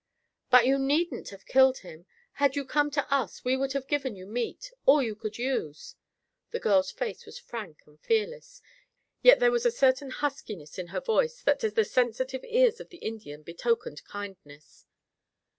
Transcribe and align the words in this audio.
"But 0.49 0.65
you 0.65 0.79
needn't 0.79 1.29
have 1.29 1.45
killed 1.45 1.81
him. 1.85 2.07
Had 2.31 2.55
you 2.55 2.65
come 2.65 2.89
to 2.89 3.07
us 3.13 3.45
we 3.45 3.55
would 3.55 3.73
have 3.73 3.85
given 3.87 4.15
you 4.15 4.25
meat, 4.25 4.71
all 4.87 5.03
you 5.03 5.13
could 5.13 5.37
use." 5.37 5.93
The 6.49 6.59
girl's 6.59 6.89
face 6.89 7.23
was 7.27 7.37
frank 7.37 7.81
and 7.85 7.99
fearless, 7.99 8.63
yet 9.21 9.39
there 9.39 9.51
was 9.51 9.63
a 9.67 9.69
certain 9.69 10.09
huskiness 10.09 10.79
in 10.79 10.87
her 10.87 11.01
voice 11.01 11.43
that 11.43 11.59
to 11.59 11.69
the 11.69 11.85
sensitive 11.85 12.43
ears 12.45 12.79
of 12.79 12.89
the 12.89 12.97
Indian 12.97 13.43
betokened 13.43 14.03
kindness. 14.05 14.87